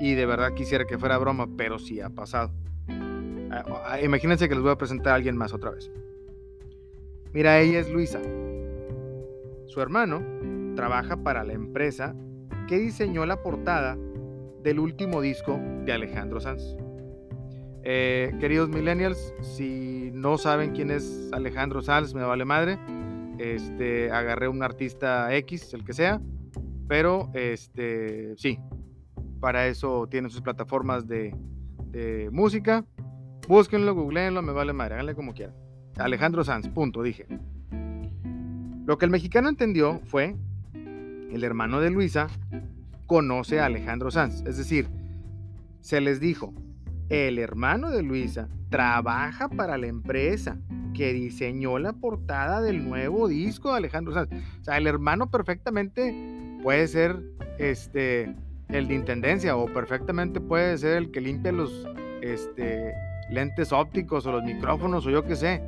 Y 0.00 0.14
de 0.14 0.26
verdad 0.26 0.54
quisiera 0.54 0.84
que 0.84 0.98
fuera 0.98 1.18
broma, 1.18 1.46
pero 1.56 1.78
sí 1.78 2.00
ha 2.00 2.10
pasado. 2.10 2.50
Ah, 3.50 3.64
ah, 3.86 4.00
imagínense 4.00 4.48
que 4.48 4.54
les 4.54 4.62
voy 4.62 4.72
a 4.72 4.76
presentar 4.76 5.12
a 5.12 5.16
alguien 5.16 5.36
más 5.36 5.52
otra 5.52 5.70
vez. 5.70 5.90
Mira, 7.32 7.60
ella 7.60 7.78
es 7.78 7.90
Luisa. 7.90 8.20
Su 9.66 9.80
hermano 9.80 10.22
trabaja 10.74 11.16
para 11.22 11.44
la 11.44 11.52
empresa 11.52 12.14
que 12.66 12.78
diseñó 12.78 13.26
la 13.26 13.42
portada 13.42 13.96
del 14.62 14.78
último 14.78 15.20
disco 15.20 15.60
de 15.84 15.92
Alejandro 15.92 16.40
Sanz. 16.40 16.76
Eh, 17.82 18.34
queridos 18.40 18.68
millennials, 18.68 19.32
si 19.40 20.10
no 20.12 20.36
saben 20.36 20.72
quién 20.72 20.90
es 20.90 21.30
Alejandro 21.32 21.80
Sanz, 21.80 22.14
me 22.14 22.22
vale 22.22 22.44
madre. 22.44 22.78
Este, 23.38 24.10
agarré 24.10 24.48
un 24.48 24.62
artista 24.62 25.34
X, 25.36 25.72
el 25.74 25.84
que 25.84 25.92
sea, 25.92 26.20
pero 26.88 27.30
este, 27.34 28.36
sí, 28.36 28.58
para 29.40 29.68
eso 29.68 30.08
tienen 30.08 30.30
sus 30.30 30.42
plataformas 30.42 31.06
de, 31.06 31.34
de 31.90 32.28
música. 32.32 32.84
Búsquenlo, 33.46 33.94
googleenlo, 33.94 34.42
me 34.42 34.52
vale 34.52 34.72
madre, 34.72 34.94
háganle 34.94 35.14
como 35.14 35.34
quieran. 35.34 35.54
Alejandro 35.96 36.44
Sanz, 36.44 36.68
punto, 36.68 37.02
dije. 37.02 37.26
Lo 38.86 38.98
que 38.98 39.04
el 39.04 39.10
mexicano 39.10 39.48
entendió 39.48 40.00
fue 40.04 40.34
el 40.74 41.44
hermano 41.44 41.80
de 41.80 41.90
Luisa, 41.90 42.28
conoce 43.06 43.60
a 43.60 43.66
Alejandro 43.66 44.10
Sanz. 44.10 44.42
Es 44.46 44.56
decir, 44.56 44.88
se 45.80 46.00
les 46.00 46.20
dijo, 46.20 46.52
el 47.08 47.38
hermano 47.38 47.90
de 47.90 48.02
Luisa 48.02 48.48
trabaja 48.68 49.48
para 49.48 49.78
la 49.78 49.86
empresa 49.86 50.58
que 50.98 51.12
diseñó 51.12 51.78
la 51.78 51.92
portada 51.92 52.60
del 52.60 52.88
nuevo 52.88 53.28
disco 53.28 53.70
de 53.70 53.76
Alejandro 53.76 54.14
Sanz. 54.14 54.30
O 54.60 54.64
sea, 54.64 54.78
el 54.78 54.88
hermano 54.88 55.30
perfectamente 55.30 56.12
puede 56.60 56.88
ser 56.88 57.22
este 57.58 58.34
el 58.68 58.88
de 58.88 58.94
intendencia 58.94 59.56
o 59.56 59.66
perfectamente 59.72 60.40
puede 60.40 60.76
ser 60.76 60.96
el 60.96 61.12
que 61.12 61.20
limpia 61.20 61.52
los 61.52 61.86
este, 62.20 62.92
lentes 63.30 63.72
ópticos 63.72 64.26
o 64.26 64.32
los 64.32 64.42
micrófonos 64.42 65.06
o 65.06 65.10
yo 65.10 65.24
qué 65.24 65.36
sé. 65.36 65.62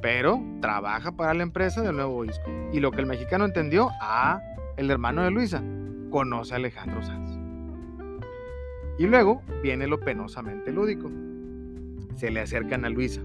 Pero 0.00 0.42
trabaja 0.62 1.12
para 1.12 1.34
la 1.34 1.42
empresa 1.42 1.82
del 1.82 1.96
nuevo 1.96 2.22
disco. 2.22 2.50
Y 2.72 2.80
lo 2.80 2.92
que 2.92 3.02
el 3.02 3.06
mexicano 3.06 3.44
entendió, 3.44 3.90
ah, 4.00 4.40
el 4.78 4.90
hermano 4.90 5.22
de 5.22 5.32
Luisa, 5.32 5.62
conoce 6.10 6.54
a 6.54 6.56
Alejandro 6.56 7.02
Sanz. 7.02 7.38
Y 8.98 9.06
luego 9.06 9.42
viene 9.62 9.86
lo 9.86 10.00
penosamente 10.00 10.72
lúdico. 10.72 11.10
Se 12.16 12.30
le 12.30 12.40
acercan 12.40 12.86
a 12.86 12.88
Luisa. 12.88 13.20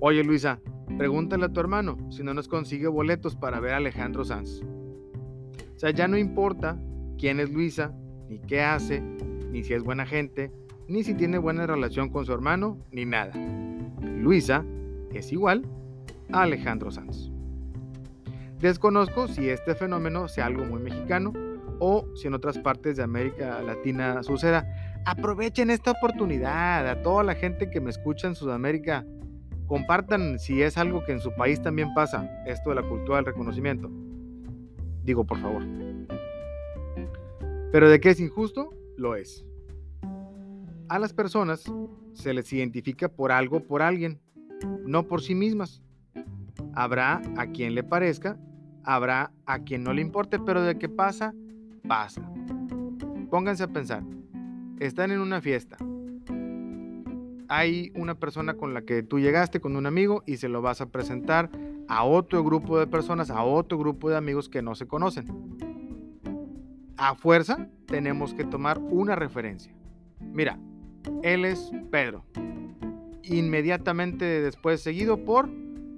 Oye 0.00 0.22
Luisa, 0.22 0.60
pregúntale 0.96 1.46
a 1.46 1.52
tu 1.52 1.58
hermano 1.58 1.96
si 2.10 2.22
no 2.22 2.32
nos 2.32 2.46
consigue 2.46 2.86
boletos 2.86 3.34
para 3.34 3.58
ver 3.58 3.72
a 3.72 3.78
Alejandro 3.78 4.24
Sanz. 4.24 4.62
O 4.62 5.78
sea, 5.78 5.90
ya 5.90 6.06
no 6.06 6.16
importa 6.16 6.80
quién 7.18 7.40
es 7.40 7.50
Luisa, 7.50 7.92
ni 8.28 8.38
qué 8.38 8.62
hace, 8.62 9.00
ni 9.00 9.64
si 9.64 9.74
es 9.74 9.82
buena 9.82 10.06
gente, 10.06 10.52
ni 10.86 11.02
si 11.02 11.14
tiene 11.14 11.38
buena 11.38 11.66
relación 11.66 12.10
con 12.10 12.26
su 12.26 12.32
hermano, 12.32 12.78
ni 12.92 13.04
nada. 13.06 13.32
Luisa 14.00 14.64
es 15.12 15.32
igual 15.32 15.66
a 16.30 16.42
Alejandro 16.42 16.92
Sanz. 16.92 17.32
Desconozco 18.60 19.26
si 19.26 19.48
este 19.48 19.74
fenómeno 19.74 20.28
sea 20.28 20.46
algo 20.46 20.64
muy 20.64 20.80
mexicano 20.80 21.32
o 21.80 22.06
si 22.14 22.28
en 22.28 22.34
otras 22.34 22.58
partes 22.58 22.96
de 22.96 23.02
América 23.02 23.62
Latina 23.62 24.22
suceda. 24.22 24.64
Aprovechen 25.06 25.70
esta 25.70 25.92
oportunidad 25.92 26.88
a 26.88 27.02
toda 27.02 27.24
la 27.24 27.34
gente 27.34 27.70
que 27.70 27.80
me 27.80 27.90
escucha 27.90 28.28
en 28.28 28.34
Sudamérica. 28.34 29.04
Compartan 29.68 30.40
si 30.40 30.62
es 30.62 30.76
algo 30.76 31.04
que 31.04 31.12
en 31.12 31.20
su 31.20 31.32
país 31.34 31.62
también 31.62 31.94
pasa, 31.94 32.28
esto 32.46 32.70
de 32.70 32.76
la 32.76 32.82
cultura 32.82 33.18
del 33.18 33.26
reconocimiento. 33.26 33.88
Digo, 35.04 35.24
por 35.24 35.38
favor. 35.38 35.62
Pero 37.70 37.88
de 37.88 38.00
qué 38.00 38.10
es 38.10 38.18
injusto, 38.18 38.74
lo 38.96 39.14
es. 39.14 39.44
A 40.88 40.98
las 40.98 41.12
personas 41.12 41.70
se 42.14 42.34
les 42.34 42.52
identifica 42.52 43.08
por 43.08 43.30
algo, 43.30 43.60
por 43.60 43.82
alguien, 43.82 44.18
no 44.84 45.06
por 45.06 45.22
sí 45.22 45.36
mismas. 45.36 45.82
Habrá 46.74 47.22
a 47.36 47.46
quien 47.46 47.76
le 47.76 47.84
parezca 47.84 48.36
habrá 48.88 49.32
a 49.44 49.58
quien 49.58 49.84
no 49.84 49.92
le 49.92 50.00
importe, 50.00 50.38
pero 50.38 50.62
de 50.62 50.78
qué 50.78 50.88
pasa, 50.88 51.34
pasa. 51.86 52.22
Pónganse 53.30 53.64
a 53.64 53.68
pensar, 53.68 54.02
están 54.80 55.10
en 55.10 55.20
una 55.20 55.42
fiesta. 55.42 55.76
Hay 57.48 57.92
una 57.94 58.14
persona 58.14 58.54
con 58.54 58.74
la 58.74 58.82
que 58.82 59.02
tú 59.02 59.18
llegaste, 59.18 59.60
con 59.60 59.76
un 59.76 59.86
amigo, 59.86 60.22
y 60.26 60.36
se 60.36 60.48
lo 60.48 60.60
vas 60.60 60.80
a 60.80 60.90
presentar 60.90 61.50
a 61.88 62.04
otro 62.04 62.44
grupo 62.44 62.78
de 62.78 62.86
personas, 62.86 63.30
a 63.30 63.42
otro 63.42 63.78
grupo 63.78 64.10
de 64.10 64.16
amigos 64.16 64.48
que 64.48 64.62
no 64.62 64.74
se 64.74 64.86
conocen. 64.86 65.26
A 66.98 67.14
fuerza 67.14 67.68
tenemos 67.86 68.34
que 68.34 68.44
tomar 68.44 68.78
una 68.78 69.16
referencia. 69.16 69.72
Mira, 70.20 70.58
él 71.22 71.44
es 71.44 71.70
Pedro. 71.90 72.24
Inmediatamente 73.22 74.24
después 74.42 74.82
seguido 74.82 75.24
por, 75.24 75.48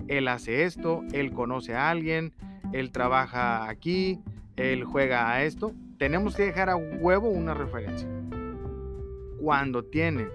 él 0.08 0.28
hace 0.28 0.64
esto, 0.64 1.02
él 1.12 1.32
conoce 1.32 1.74
a 1.74 1.90
alguien, 1.90 2.32
él 2.72 2.92
trabaja 2.92 3.68
aquí, 3.68 4.20
él 4.56 4.84
juega 4.84 5.32
a 5.32 5.42
esto. 5.44 5.72
Tenemos 5.98 6.36
que 6.36 6.44
dejar 6.44 6.70
a 6.70 6.76
huevo 6.76 7.28
una 7.28 7.54
referencia. 7.54 8.08
Cuando 9.40 9.84
tiene 9.84 10.28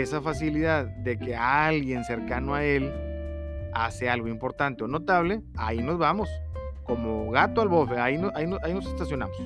esa 0.00 0.20
facilidad 0.20 0.86
de 0.86 1.18
que 1.18 1.34
alguien 1.34 2.04
cercano 2.04 2.54
a 2.54 2.64
él 2.64 2.92
hace 3.72 4.08
algo 4.08 4.28
importante 4.28 4.84
o 4.84 4.88
notable, 4.88 5.42
ahí 5.56 5.78
nos 5.78 5.98
vamos. 5.98 6.28
Como 6.84 7.30
gato 7.30 7.60
al 7.60 7.68
bofe, 7.68 7.98
ahí, 7.98 8.20
ahí, 8.34 8.48
ahí 8.62 8.74
nos 8.74 8.86
estacionamos. 8.86 9.36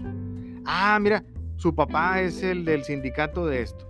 Ah, 0.65 0.99
mira, 1.01 1.25
su 1.57 1.75
papá 1.75 2.21
es 2.21 2.43
el 2.43 2.65
del 2.65 2.85
sindicato 2.85 3.47
de 3.47 3.63
esto. 3.63 3.87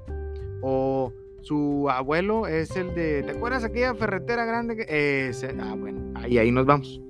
O 0.63 1.13
su 1.43 1.89
abuelo 1.91 2.47
es 2.47 2.77
el 2.77 2.95
de, 2.95 3.23
¿te 3.23 3.33
acuerdas 3.33 3.65
aquella 3.65 3.95
ferretera 3.95 4.45
grande? 4.45 4.77
Que... 4.77 5.29
Ese, 5.29 5.55
ah, 5.61 5.75
bueno, 5.79 6.13
ahí, 6.15 6.39
ahí 6.39 6.53
nos 6.53 6.67
vamos. 6.67 7.01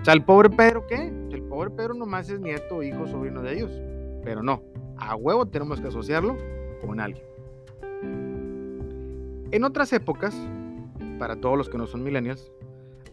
O 0.00 0.04
sea, 0.04 0.14
el 0.14 0.24
pobre 0.24 0.50
Pedro, 0.50 0.86
¿qué? 0.86 1.12
El 1.30 1.42
pobre 1.44 1.70
Pedro 1.70 1.94
nomás 1.94 2.28
es 2.30 2.40
nieto, 2.40 2.82
hijo, 2.82 3.06
sobrino 3.06 3.42
de 3.42 3.54
ellos. 3.54 3.72
Pero 4.22 4.42
no. 4.42 4.62
a 4.96 5.16
huevo 5.16 5.46
tenemos 5.46 5.80
que 5.80 5.88
asociarlo 5.88 6.36
con 6.80 7.00
alguien. 7.00 7.33
En 9.54 9.62
otras 9.62 9.92
épocas, 9.92 10.34
para 11.16 11.36
todos 11.36 11.56
los 11.56 11.68
que 11.68 11.78
no 11.78 11.86
son 11.86 12.02
millennials, 12.02 12.50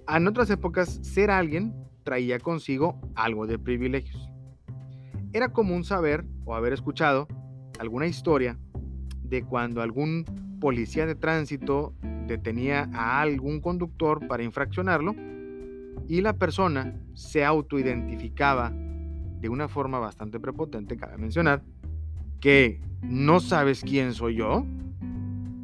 en 0.08 0.28
otras 0.28 0.50
épocas 0.50 1.00
ser 1.04 1.30
alguien 1.30 1.72
traía 2.02 2.40
consigo 2.40 3.00
algo 3.14 3.46
de 3.46 3.60
privilegios. 3.60 4.28
Era 5.34 5.50
común 5.50 5.84
saber 5.84 6.26
o 6.44 6.56
haber 6.56 6.74
escuchado 6.74 7.28
alguna 7.78 8.08
historia 8.08 8.58
de 9.22 9.44
cuando 9.44 9.84
algún 9.84 10.26
policía 10.60 11.06
de 11.06 11.14
tránsito 11.14 11.94
detenía 12.26 12.90
a 12.92 13.22
algún 13.22 13.62
conductor 13.62 14.28
para 14.28 14.42
infraccionarlo 14.42 15.14
y 16.08 16.22
la 16.22 16.34
persona 16.34 16.96
se 17.14 17.46
autoidentificaba 17.46 18.72
de 18.72 19.48
una 19.48 19.68
forma 19.68 20.00
bastante 20.00 20.40
prepotente, 20.40 20.98
cabe 20.98 21.20
mencionar, 21.20 21.62
que 22.40 22.82
no 23.04 23.40
sabes 23.42 23.84
quién 23.84 24.16
soy 24.16 24.38
yo, 24.38 24.66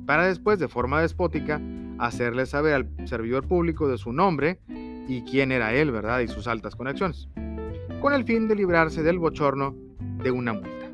para 0.07 0.25
después 0.25 0.57
de 0.57 0.67
forma 0.67 1.01
despótica 1.01 1.61
hacerle 1.99 2.47
saber 2.47 2.73
al 2.73 3.07
servidor 3.07 3.47
público 3.47 3.87
de 3.87 3.99
su 3.99 4.11
nombre 4.11 4.59
y 5.07 5.21
quién 5.21 5.51
era 5.51 5.75
él, 5.75 5.91
¿verdad? 5.91 6.21
Y 6.21 6.27
sus 6.27 6.47
altas 6.47 6.75
conexiones, 6.75 7.29
con 8.01 8.13
el 8.13 8.23
fin 8.23 8.47
de 8.47 8.55
librarse 8.55 9.03
del 9.03 9.19
bochorno 9.19 9.75
de 10.23 10.31
una 10.31 10.53
multa. 10.53 10.89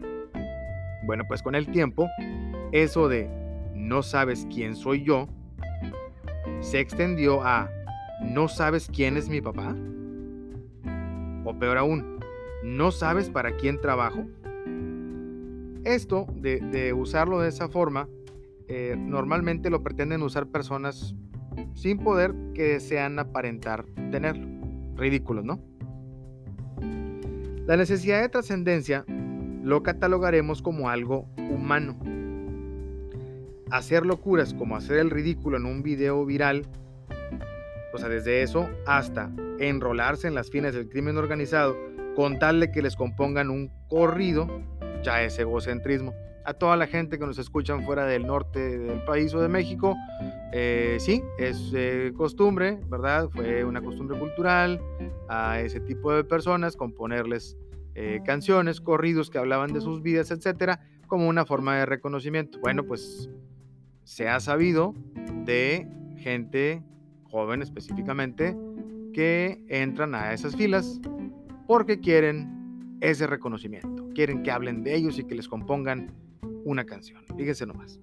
Bueno, 1.05 1.23
pues 1.27 1.41
con 1.41 1.55
el 1.55 1.67
tiempo, 1.67 2.09
eso 2.73 3.07
de 3.07 3.29
no 3.73 4.03
sabes 4.03 4.45
quién 4.51 4.75
soy 4.75 5.03
yo 5.03 5.29
se 6.63 6.79
extendió 6.79 7.43
a 7.43 7.69
no 8.21 8.47
sabes 8.47 8.89
quién 8.91 9.17
es 9.17 9.29
mi 9.29 9.41
papá. 9.41 9.75
O 11.43 11.57
peor 11.59 11.77
aún, 11.77 12.19
no 12.63 12.91
sabes 12.91 13.29
para 13.29 13.57
quién 13.57 13.81
trabajo. 13.81 14.25
Esto 15.83 16.25
de, 16.35 16.93
usarlo 16.93 17.41
de 17.41 17.49
esa 17.49 17.67
forma, 17.67 18.07
eh, 18.67 18.95
normalmente 18.97 19.69
lo 19.69 19.83
pretenden 19.83 20.21
usar 20.21 20.47
personas 20.47 21.15
sin 21.73 21.99
poder 21.99 22.33
que 22.53 22.63
desean 22.63 23.19
aparentar 23.19 23.85
tenerlo. 24.11 24.47
Ridículos, 24.95 25.43
¿no? 25.43 25.59
La 27.65 27.77
necesidad 27.77 28.21
de 28.21 28.29
trascendencia 28.29 29.05
lo 29.63 29.83
catalogaremos 29.83 30.61
como 30.61 30.89
algo 30.89 31.27
humano. 31.37 31.97
Hacer 33.71 34.05
locuras 34.05 34.53
como 34.53 34.75
hacer 34.75 34.97
el 34.97 35.09
ridículo 35.09 35.57
en 35.57 35.65
un 35.65 35.81
video 35.81 36.25
viral, 36.25 36.67
o 37.93 37.97
sea, 37.97 38.09
desde 38.09 38.43
eso 38.43 38.69
hasta 38.85 39.31
enrolarse 39.59 40.27
en 40.27 40.35
las 40.35 40.49
fines 40.49 40.73
del 40.73 40.89
crimen 40.89 41.17
organizado 41.17 41.75
con 42.15 42.37
tal 42.37 42.59
de 42.59 42.71
que 42.71 42.81
les 42.81 42.95
compongan 42.95 43.49
un 43.49 43.71
corrido, 43.87 44.47
ya 45.03 45.23
es 45.23 45.39
egocentrismo 45.39 46.13
a 46.45 46.53
toda 46.53 46.75
la 46.75 46.87
gente 46.87 47.17
que 47.17 47.25
nos 47.25 47.37
escuchan 47.37 47.85
fuera 47.85 48.05
del 48.05 48.25
norte 48.25 48.77
del 48.77 49.03
país 49.05 49.33
o 49.33 49.41
de 49.41 49.47
México, 49.47 49.95
eh, 50.51 50.97
sí, 50.99 51.23
es 51.37 51.71
eh, 51.73 52.11
costumbre, 52.15 52.79
¿verdad? 52.89 53.29
Fue 53.29 53.63
una 53.63 53.81
costumbre 53.81 54.17
cultural 54.17 54.81
a 55.29 55.59
ese 55.61 55.79
tipo 55.79 56.11
de 56.11 56.23
personas 56.23 56.75
componerles 56.75 57.57
eh, 57.95 58.21
canciones, 58.25 58.81
corridos 58.81 59.29
que 59.29 59.37
hablaban 59.37 59.71
de 59.71 59.81
sus 59.81 60.01
vidas, 60.01 60.31
etcétera, 60.31 60.81
como 61.07 61.27
una 61.27 61.45
forma 61.45 61.77
de 61.77 61.85
reconocimiento. 61.85 62.59
Bueno, 62.59 62.83
pues 62.83 63.29
se 64.03 64.27
ha 64.27 64.39
sabido 64.39 64.93
de 65.45 65.87
gente 66.17 66.83
joven 67.25 67.61
específicamente 67.61 68.57
que 69.13 69.63
entran 69.69 70.15
a 70.15 70.33
esas 70.33 70.55
filas 70.55 70.99
porque 71.67 71.99
quieren 71.99 72.97
ese 73.01 73.27
reconocimiento, 73.27 74.09
quieren 74.15 74.43
que 74.43 74.51
hablen 74.51 74.83
de 74.83 74.95
ellos 74.95 75.19
y 75.19 75.23
que 75.23 75.35
les 75.35 75.47
compongan 75.47 76.11
una 76.63 76.85
canción. 76.85 77.23
Fíjense 77.37 77.65
nomás. 77.65 77.99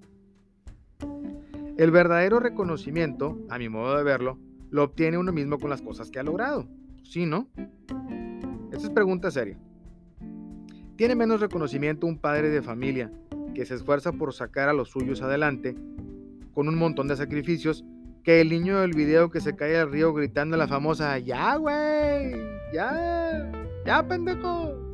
El 1.76 1.90
verdadero 1.90 2.40
reconocimiento, 2.40 3.38
a 3.48 3.58
mi 3.58 3.68
modo 3.68 3.96
de 3.96 4.02
verlo, 4.02 4.38
lo 4.70 4.84
obtiene 4.84 5.18
uno 5.18 5.32
mismo 5.32 5.58
con 5.58 5.70
las 5.70 5.82
cosas 5.82 6.10
que 6.10 6.18
ha 6.18 6.22
logrado. 6.22 6.68
¿Sí, 7.02 7.26
no? 7.26 7.48
Esta 8.70 8.86
es 8.86 8.90
pregunta 8.90 9.30
seria. 9.30 9.58
¿Tiene 10.96 11.14
menos 11.14 11.40
reconocimiento 11.40 12.06
un 12.06 12.18
padre 12.18 12.50
de 12.50 12.60
familia 12.60 13.10
que 13.54 13.64
se 13.64 13.74
esfuerza 13.74 14.12
por 14.12 14.34
sacar 14.34 14.68
a 14.68 14.74
los 14.74 14.90
suyos 14.90 15.22
adelante 15.22 15.74
con 16.52 16.68
un 16.68 16.76
montón 16.76 17.08
de 17.08 17.16
sacrificios 17.16 17.84
que 18.22 18.40
el 18.40 18.50
niño 18.50 18.80
del 18.80 18.92
video 18.92 19.30
que 19.30 19.40
se 19.40 19.56
cae 19.56 19.78
al 19.78 19.90
río 19.90 20.12
gritando 20.12 20.56
la 20.56 20.68
famosa 20.68 21.18
Ya, 21.18 21.56
güey, 21.56 22.36
ya, 22.74 23.50
ya, 23.86 24.06
pendejo? 24.06 24.89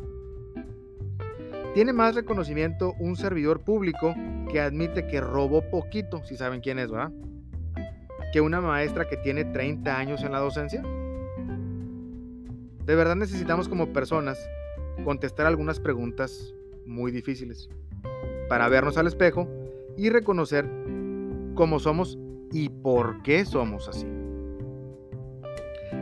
Tiene 1.76 1.92
más 1.92 2.14
reconocimiento 2.14 2.94
un 2.98 3.16
servidor 3.16 3.60
público 3.60 4.14
que 4.50 4.62
admite 4.62 5.06
que 5.06 5.20
robó 5.20 5.60
poquito, 5.68 6.24
si 6.24 6.34
saben 6.34 6.62
quién 6.62 6.78
es, 6.78 6.90
¿verdad? 6.90 7.12
Que 8.32 8.40
una 8.40 8.62
maestra 8.62 9.06
que 9.06 9.18
tiene 9.18 9.44
30 9.44 9.94
años 9.94 10.22
en 10.22 10.32
la 10.32 10.38
docencia. 10.38 10.80
De 12.86 12.94
verdad 12.94 13.14
necesitamos 13.14 13.68
como 13.68 13.92
personas 13.92 14.38
contestar 15.04 15.44
algunas 15.44 15.78
preguntas 15.78 16.54
muy 16.86 17.12
difíciles 17.12 17.68
para 18.48 18.70
vernos 18.70 18.96
al 18.96 19.06
espejo 19.06 19.46
y 19.98 20.08
reconocer 20.08 20.66
cómo 21.54 21.78
somos 21.78 22.18
y 22.52 22.70
por 22.70 23.22
qué 23.22 23.44
somos 23.44 23.86
así. 23.86 24.06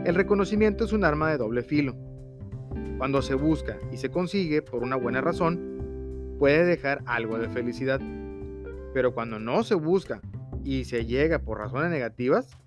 El 0.05 0.15
reconocimiento 0.15 0.85
es 0.85 0.93
un 0.93 1.03
arma 1.03 1.31
de 1.31 1.37
doble 1.37 1.63
filo 1.63 1.97
cuando 2.97 3.21
se 3.21 3.35
busca 3.35 3.77
y 3.91 3.97
se 3.97 4.09
consigue 4.09 4.61
por 4.61 4.83
una 4.83 4.95
buena 4.95 5.21
razón, 5.21 6.35
puede 6.39 6.65
dejar 6.65 7.01
algo 7.05 7.37
de 7.37 7.49
felicidad. 7.49 7.99
Pero 8.93 9.13
cuando 9.13 9.39
no 9.39 9.63
se 9.63 9.75
busca 9.75 10.21
y 10.63 10.85
se 10.85 11.05
llega 11.05 11.39
por 11.39 11.59
razones 11.59 11.91
negativas, 11.91 12.57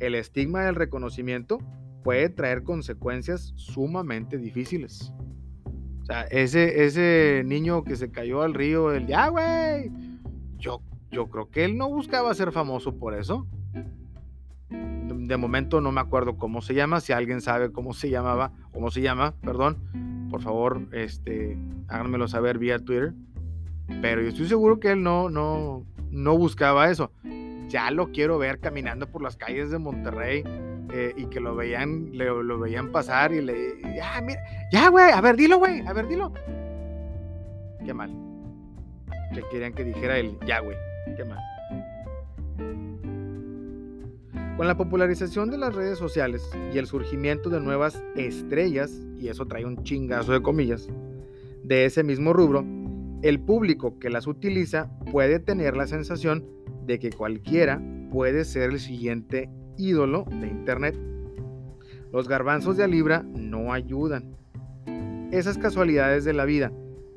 el 0.00 0.14
estigma 0.14 0.64
del 0.64 0.74
reconocimiento 0.74 1.58
puede 2.02 2.28
traer 2.28 2.62
consecuencias 2.62 3.52
sumamente 3.56 4.38
difíciles. 4.38 5.12
O 6.02 6.06
sea, 6.06 6.22
ese, 6.24 6.84
ese 6.84 7.42
niño 7.44 7.82
que 7.82 7.96
se 7.96 8.10
cayó 8.10 8.42
al 8.42 8.54
río, 8.54 8.92
el 8.92 9.06
ya, 9.06 9.28
güey, 9.28 9.90
yo, 10.58 10.82
yo 11.10 11.28
creo 11.28 11.50
que 11.50 11.64
él 11.64 11.78
no 11.78 11.88
buscaba 11.88 12.34
ser 12.34 12.52
famoso 12.52 12.96
por 12.96 13.14
eso 13.14 13.46
de 15.26 15.36
momento 15.36 15.80
no 15.80 15.92
me 15.92 16.00
acuerdo 16.00 16.36
cómo 16.36 16.60
se 16.60 16.74
llama. 16.74 17.00
Si 17.00 17.12
alguien 17.12 17.40
sabe 17.40 17.72
cómo 17.72 17.92
se 17.92 18.10
llamaba, 18.10 18.52
cómo 18.74 18.90
se 18.90 19.00
llama, 19.00 19.34
perdón, 19.42 19.78
por 20.30 20.42
favor, 20.42 20.82
este, 20.92 21.56
háganmelo 21.88 22.28
saber 22.28 22.58
vía 22.58 22.78
Twitter. 22.78 23.14
Pero 24.02 24.20
yo 24.20 24.28
estoy 24.28 24.46
seguro 24.46 24.80
que 24.80 24.92
él 24.92 25.02
no, 25.02 25.30
no, 25.30 25.86
no 26.10 26.36
buscaba 26.36 26.90
eso. 26.90 27.12
Ya 27.68 27.90
lo 27.90 28.10
quiero 28.10 28.38
ver 28.38 28.58
caminando 28.58 29.06
por 29.06 29.22
las 29.22 29.36
calles 29.36 29.70
de 29.70 29.78
Monterrey 29.78 30.42
eh, 30.92 31.14
y 31.16 31.26
que 31.26 31.40
lo 31.40 31.54
veían, 31.54 32.10
lo 32.12 32.58
veían 32.58 32.90
pasar 32.90 33.32
y 33.32 33.40
le, 33.40 33.80
ya, 33.94 34.20
mira, 34.22 34.40
ya, 34.72 34.88
güey, 34.88 35.12
a 35.12 35.20
ver, 35.20 35.36
dilo, 35.36 35.58
güey, 35.58 35.86
a 35.86 35.92
ver, 35.92 36.08
dilo. 36.08 36.32
Qué 37.84 37.94
mal. 37.94 38.10
Que 39.34 39.42
querían 39.50 39.72
que 39.72 39.84
dijera 39.84 40.18
él, 40.18 40.36
ya, 40.46 40.60
güey, 40.60 40.76
qué 41.16 41.24
mal. 41.24 41.38
Con 44.56 44.68
la 44.68 44.76
popularización 44.76 45.50
de 45.50 45.58
las 45.58 45.74
redes 45.74 45.98
sociales 45.98 46.48
y 46.72 46.78
el 46.78 46.86
surgimiento 46.86 47.50
de 47.50 47.58
nuevas 47.58 48.00
estrellas, 48.14 49.04
y 49.18 49.26
eso 49.26 49.46
trae 49.46 49.64
un 49.64 49.82
chingazo 49.82 50.32
de 50.32 50.42
comillas, 50.42 50.88
de 51.64 51.86
ese 51.86 52.04
mismo 52.04 52.32
rubro, 52.32 52.64
el 53.22 53.40
público 53.40 53.98
que 53.98 54.10
las 54.10 54.28
utiliza 54.28 54.90
puede 55.10 55.40
tener 55.40 55.76
la 55.76 55.88
sensación 55.88 56.46
de 56.86 57.00
que 57.00 57.10
cualquiera 57.10 57.82
puede 58.12 58.44
ser 58.44 58.70
el 58.70 58.78
siguiente 58.78 59.50
ídolo 59.76 60.24
de 60.30 60.46
Internet. 60.46 60.96
Los 62.12 62.28
garbanzos 62.28 62.76
de 62.76 62.84
a 62.84 62.86
libra 62.86 63.24
no 63.34 63.72
ayudan. 63.72 64.36
Esas 65.32 65.58
casualidades 65.58 66.24
de 66.24 66.32
la 66.32 66.44
vida, 66.44 66.70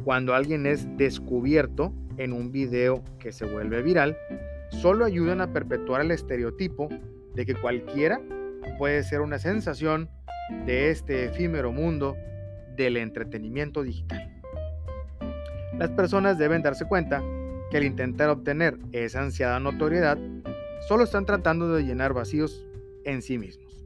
cuando 0.03 0.33
alguien 0.33 0.65
es 0.65 0.87
descubierto 0.97 1.93
en 2.17 2.33
un 2.33 2.51
video 2.51 3.03
que 3.19 3.31
se 3.31 3.45
vuelve 3.45 3.83
viral, 3.83 4.17
solo 4.71 5.05
ayudan 5.05 5.39
a 5.39 5.53
perpetuar 5.53 6.01
el 6.01 6.09
estereotipo 6.09 6.89
de 7.37 7.45
que 7.45 7.53
cualquiera 7.55 8.19
puede 8.79 9.03
ser 9.03 9.21
una 9.21 9.37
sensación 9.37 10.09
de 10.65 10.89
este 10.89 11.25
efímero 11.25 11.71
mundo 11.71 12.17
del 12.75 12.97
entretenimiento 12.97 13.83
digital. 13.83 14.41
Las 15.77 15.91
personas 15.91 16.39
deben 16.39 16.63
darse 16.63 16.85
cuenta 16.85 17.23
que 17.69 17.77
al 17.77 17.83
intentar 17.83 18.29
obtener 18.29 18.79
esa 18.91 19.21
ansiada 19.21 19.59
notoriedad, 19.59 20.17
solo 20.87 21.03
están 21.03 21.25
tratando 21.25 21.73
de 21.75 21.83
llenar 21.83 22.13
vacíos 22.13 22.65
en 23.05 23.21
sí 23.21 23.37
mismos. 23.37 23.85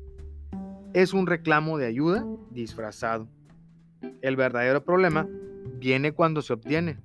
Es 0.93 1.13
un 1.13 1.27
reclamo 1.27 1.77
de 1.77 1.87
ayuda 1.87 2.25
disfrazado. 2.51 3.27
El 4.21 4.37
verdadero 4.37 4.85
problema 4.85 5.27
viene 5.77 6.13
cuando 6.13 6.41
se 6.41 6.53
obtiene, 6.53 6.99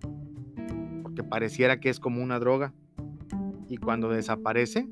porque 1.02 1.24
pareciera 1.24 1.80
que 1.80 1.88
es 1.88 1.98
como 1.98 2.22
una 2.22 2.38
droga, 2.38 2.72
y 3.68 3.78
cuando 3.78 4.10
desaparece, 4.10 4.86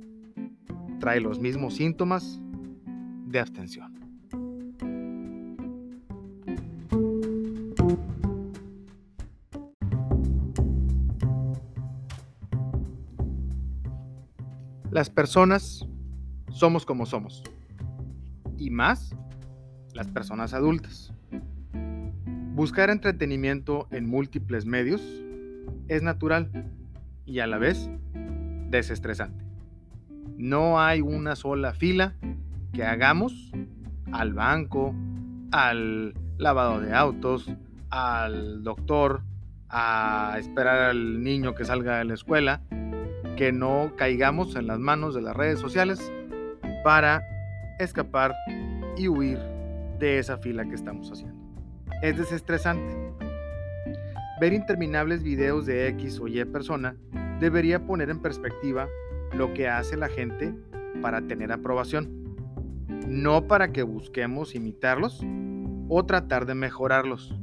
trae 0.99 1.21
los 1.21 1.39
mismos 1.41 1.75
síntomas 1.75 2.41
de 3.27 3.41
abstención. 3.41 3.95
Las 14.91 15.11
personas 15.11 15.85
somos 16.51 16.87
como 16.87 17.05
somos. 17.05 17.43
Y 18.57 18.71
más 18.71 19.17
las 19.93 20.07
personas 20.07 20.55
adultas. 20.55 21.13
Buscar 22.55 22.91
entretenimiento 22.91 23.89
en 23.91 24.07
múltiples 24.07 24.65
medios 24.65 25.03
es 25.89 26.03
natural 26.03 26.71
y 27.27 27.41
a 27.41 27.49
la 27.49 27.59
vez 27.59 27.91
desestresante. 28.71 29.44
No 30.45 30.79
hay 30.79 31.01
una 31.01 31.37
sola 31.37 31.73
fila 31.73 32.17
que 32.75 32.85
hagamos 32.85 33.51
al 34.13 34.35
banco, 34.35 34.95
al 35.53 36.13
lavado 36.37 36.83
de 36.83 36.93
autos, 36.93 37.51
al 37.89 38.63
doctor, 38.63 39.23
a 39.71 40.37
esperar 40.39 40.91
al 40.91 41.23
niño 41.23 41.55
que 41.55 41.65
salga 41.65 41.97
de 41.97 42.05
la 42.05 42.13
escuela, 42.13 42.61
que 43.39 43.53
no 43.53 43.93
caigamos 43.97 44.55
en 44.57 44.67
las 44.67 44.79
manos 44.79 45.15
de 45.15 45.23
las 45.23 45.35
redes 45.35 45.61
sociales 45.61 46.13
para 46.85 47.23
escapar 47.79 48.35
y 48.99 49.09
huir 49.09 49.39
de 49.99 50.19
esa 50.19 50.37
fila 50.37 50.67
que 50.67 50.75
estamos 50.75 51.11
haciendo. 51.11 51.41
Es 52.03 52.19
desestresante. 52.19 52.95
Ver 54.43 54.53
interminables 54.53 55.23
videos 55.23 55.65
de 55.65 55.89
X 55.89 56.21
o 56.21 56.29
Y 56.29 56.45
persona 56.45 56.97
debería 57.41 57.87
poner 57.87 58.11
en 58.11 58.21
perspectiva 58.21 58.89
lo 59.37 59.53
que 59.53 59.69
hace 59.69 59.97
la 59.97 60.09
gente 60.09 60.55
para 61.03 61.27
tener 61.27 61.53
aprobación, 61.53 62.37
no 63.09 63.47
para 63.47 63.73
que 63.73 63.83
busquemos 63.83 64.55
imitarlos 64.55 65.21
o 65.89 66.05
tratar 66.07 66.47
de 66.47 66.55
mejorarlos. 66.55 67.39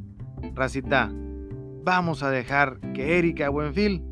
Racita, 0.54 1.12
vamos 1.84 2.24
a 2.24 2.32
dejar 2.32 2.80
que 2.94 3.18
Erika 3.18 3.50
Buenfil 3.50 4.04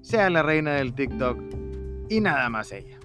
sea 0.00 0.30
la 0.30 0.42
reina 0.42 0.74
del 0.74 0.94
TikTok 0.94 1.38
y 2.08 2.20
nada 2.20 2.48
más 2.48 2.72
ella. 2.72 2.98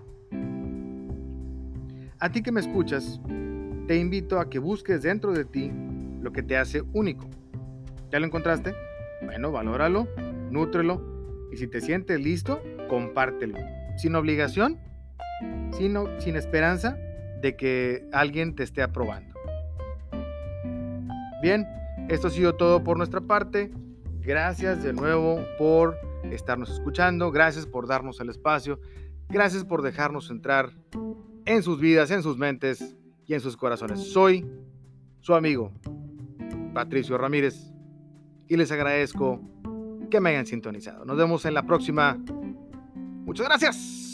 A 2.20 2.32
ti 2.32 2.42
que 2.42 2.52
me 2.52 2.60
escuchas, 2.60 3.22
te 3.88 3.96
invito 3.96 4.40
a 4.40 4.50
que 4.50 4.60
busques 4.60 5.02
dentro 5.02 5.32
de 5.32 5.46
ti 5.46 5.72
lo 6.22 6.32
que 6.32 6.44
te 6.44 6.58
hace 6.58 6.84
único. 6.94 7.30
¿Ya 8.12 8.20
lo 8.20 8.26
encontraste? 8.26 8.74
Bueno, 9.24 9.52
valóralo, 9.52 10.08
nútrelo 10.52 11.02
y 11.52 11.58
si 11.58 11.68
te 11.68 11.82
sientes 11.82 12.20
listo, 12.20 12.62
compártelo. 12.90 13.58
Sin 14.00 14.16
obligación, 14.16 14.80
sino 15.78 16.08
sin 16.22 16.38
esperanza 16.38 16.98
de 17.42 17.56
que 17.58 18.08
alguien 18.14 18.56
te 18.56 18.64
esté 18.64 18.82
aprobando. 18.82 19.36
Bien, 21.42 21.68
esto 22.08 22.28
ha 22.28 22.32
sido 22.32 22.56
todo 22.56 22.82
por 22.84 22.98
nuestra 22.98 23.20
parte. 23.20 23.72
Gracias 24.22 24.84
de 24.84 24.94
nuevo 24.94 25.46
por 25.58 25.98
estarnos 26.32 26.70
escuchando. 26.70 27.30
Gracias 27.32 27.66
por 27.66 27.88
darnos 27.88 28.22
el 28.22 28.30
espacio. 28.30 28.80
Gracias 29.28 29.66
por 29.66 29.82
dejarnos 29.82 30.30
entrar 30.30 30.72
en 31.46 31.62
sus 31.62 31.80
vidas, 31.80 32.10
en 32.12 32.24
sus 32.24 32.38
mentes 32.38 32.96
y 33.26 33.34
en 33.34 33.42
sus 33.42 33.58
corazones. 33.58 34.00
Soy 34.00 34.46
su 35.20 35.36
amigo, 35.36 35.72
Patricio 36.74 37.18
Ramírez, 37.18 37.74
y 38.48 38.56
les 38.56 38.72
agradezco 38.72 39.42
que 40.10 40.20
me 40.20 40.30
hayan 40.32 40.46
sintonizado. 40.46 41.06
Nos 41.06 41.18
vemos 41.18 41.46
en 41.46 41.54
la 41.54 41.64
próxima. 41.64 42.18
Muchas 43.30 43.46
gracias. 43.46 44.09